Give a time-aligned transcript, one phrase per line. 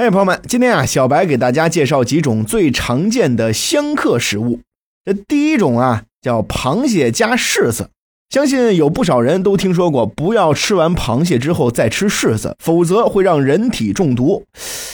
[0.00, 4.60] 哎，朋友们，今天啊，小白给大家介绍几种最常见的香客食物。
[5.04, 7.90] 这第一种啊，叫螃蟹加柿子。
[8.30, 14.42] 相信有不少人都听说过，不要吃完螃蟹之后再吃柿子，否则会让人体中毒。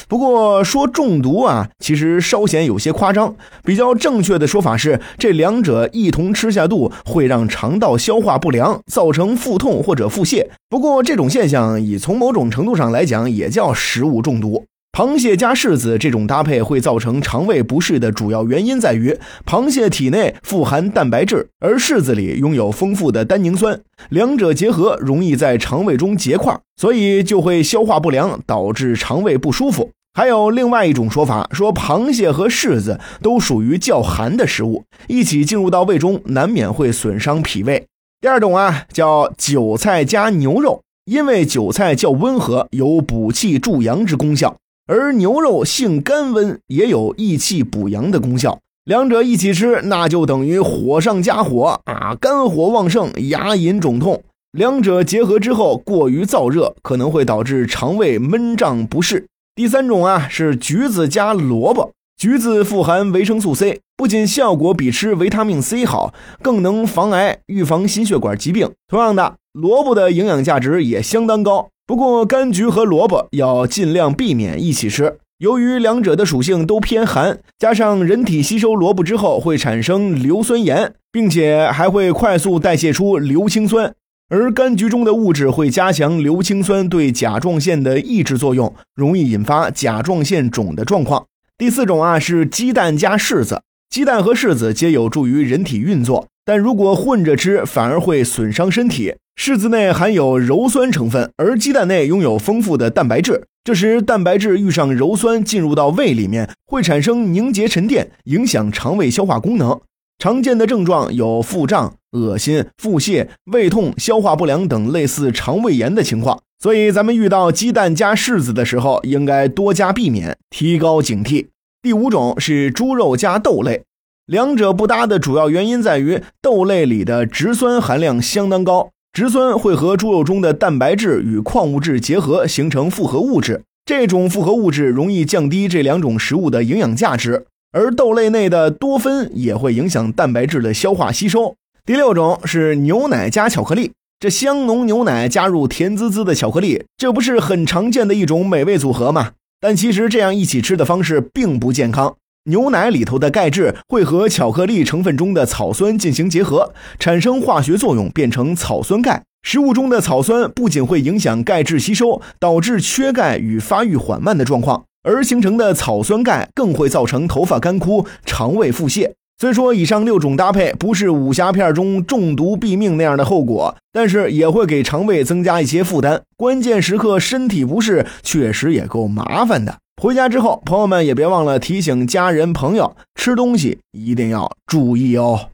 [0.08, 3.36] 不过说中毒啊，其实稍显有些夸张。
[3.62, 10.48] 比较正确的说法是，这两者一同吃下肚，会让肠道消化不良，造成腹痛或者腹泻。
[10.68, 14.64] 不过这种现象，以从某种程度上来讲，也叫食物中毒。
[14.96, 19.14] 螃蟹加柿子这种搭配会造成肠胃不适的主要原因在于，
[19.44, 23.78] 螃蟹体内富含蛋白质，而柿子里拥有丰富的单宁酸，
[24.08, 29.90] 两者结合容易在肠胃中结块，所以就会消化不良，导致肠胃不舒服。
[30.14, 37.84] 还有另外一种说法，说螃蟹和柿子都属于较寒的食物，一起进入到胃中，难免会损伤脾胃。
[38.22, 44.56] 第二种啊，叫韭菜加牛肉，因为韭菜较温和，有补气助阳之功效。
[44.86, 48.60] 而牛肉性甘温，也有益气补阳的功效。
[48.84, 52.14] 两者一起吃，那就等于火上加火啊！
[52.20, 54.22] 肝火旺盛，牙龈肿痛。
[54.52, 59.26] 两者结合之后，过于燥热可能会导致肠胃闷胀不适。
[59.56, 61.90] 第三种啊，是橘子加萝卜。
[62.16, 68.70] 橘子富含维生素 C，不仅效果比吃维他命 C 好，更能防癌、预防心血管疾病。
[68.86, 71.68] 同样的，萝卜的营养价值也相当高。
[71.86, 83.94] 不过，柑橘和萝卜要尽量避免一起吃，由于两者的属性都偏寒，加上人体吸收萝卜之后会产生硫酸盐，并且还会快速代谢出硫氰酸，
[84.28, 91.24] 而柑橘中的物质会加强硫氰酸对甲状腺的抑制作用，容易引发甲状腺肿的状况。
[91.56, 99.14] 第四种啊是鸡蛋加柿子，鸡蛋和柿子皆有助于人体运作，但如果混着吃，反而会损伤身体。
[99.36, 103.46] 柿子内含有鞣酸成分，而鸡蛋内拥有丰富的蛋白质。
[103.62, 109.78] 这时，蛋白质遇上鞣酸进入到胃里面，会产生凝结沉淀，影响肠胃消化功能。
[110.18, 116.40] 常见的症状有腹胀、恶心、腹泻、胃痛、消化不良等类似肠胃炎的情况。
[116.58, 121.48] 所以，咱们遇到鸡蛋加柿子的时候，应该多加避免，提高警惕。
[121.82, 123.84] 第五种是猪肉加豆类，
[124.24, 128.88] 两者不搭的主要原因在于豆类里的植酸含量相当高。
[129.16, 133.62] 植酸会和猪肉中的蛋白质与矿物质结合，形成复合物质。
[133.86, 141.54] 这种复合物质容易降低这两种食物的营养价值，而豆类内的多酚也会影响蛋白质的消化吸收。
[141.86, 149.30] 第六种是牛奶加巧克力，这香浓牛奶加入甜滋滋的巧克力，这不是很常见的一种美味组合吗？
[149.58, 152.16] 但其实这样一起吃的方式并不健康。
[152.48, 159.22] 牛奶里头的钙质会和巧克力成分中的草酸进行结合，产生化学作用，变成草酸钙。
[159.42, 169.12] 食物中的草酸不仅会影响钙质吸收，导致缺钙与发育缓慢的状况，而形成的草酸钙更会造成头发干枯、肠胃腹泻。
[169.38, 176.22] 虽说以上六种搭配不是武侠片中中毒毙命那样的后果，但是也会给肠胃增加一些负担。
[176.36, 179.78] 关键时刻身体不适，确实也够麻烦的。
[180.00, 185.48] 回家之后，朋友们也别忘了提醒家人朋友，吃东西一定要注意哦。